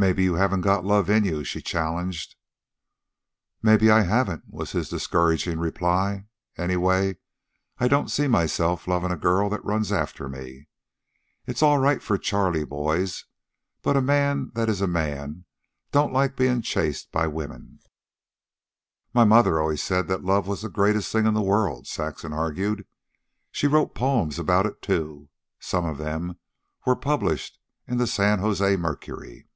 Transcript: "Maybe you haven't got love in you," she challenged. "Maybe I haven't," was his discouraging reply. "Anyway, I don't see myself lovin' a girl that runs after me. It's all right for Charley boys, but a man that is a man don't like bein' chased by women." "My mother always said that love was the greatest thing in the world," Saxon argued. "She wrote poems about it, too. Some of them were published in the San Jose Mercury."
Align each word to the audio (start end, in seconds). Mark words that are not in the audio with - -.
"Maybe 0.00 0.22
you 0.22 0.34
haven't 0.34 0.60
got 0.60 0.84
love 0.84 1.10
in 1.10 1.24
you," 1.24 1.42
she 1.42 1.60
challenged. 1.60 2.36
"Maybe 3.64 3.90
I 3.90 4.02
haven't," 4.02 4.44
was 4.46 4.70
his 4.70 4.88
discouraging 4.88 5.58
reply. 5.58 6.26
"Anyway, 6.56 7.16
I 7.78 7.88
don't 7.88 8.08
see 8.08 8.28
myself 8.28 8.86
lovin' 8.86 9.10
a 9.10 9.16
girl 9.16 9.48
that 9.48 9.64
runs 9.64 9.90
after 9.90 10.28
me. 10.28 10.68
It's 11.48 11.64
all 11.64 11.78
right 11.78 12.00
for 12.00 12.16
Charley 12.16 12.62
boys, 12.64 13.24
but 13.82 13.96
a 13.96 14.00
man 14.00 14.52
that 14.54 14.68
is 14.68 14.80
a 14.80 14.86
man 14.86 15.46
don't 15.90 16.12
like 16.12 16.36
bein' 16.36 16.62
chased 16.62 17.10
by 17.10 17.26
women." 17.26 17.80
"My 19.12 19.24
mother 19.24 19.58
always 19.58 19.82
said 19.82 20.06
that 20.06 20.22
love 20.22 20.46
was 20.46 20.62
the 20.62 20.68
greatest 20.68 21.10
thing 21.10 21.26
in 21.26 21.34
the 21.34 21.42
world," 21.42 21.88
Saxon 21.88 22.32
argued. 22.32 22.86
"She 23.50 23.66
wrote 23.66 23.96
poems 23.96 24.38
about 24.38 24.64
it, 24.64 24.80
too. 24.80 25.28
Some 25.58 25.84
of 25.84 25.98
them 25.98 26.38
were 26.86 26.94
published 26.94 27.58
in 27.88 27.96
the 27.98 28.06
San 28.06 28.38
Jose 28.38 28.76
Mercury." 28.76 29.46